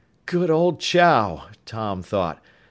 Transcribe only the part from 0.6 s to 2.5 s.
Chow!" Tom thought.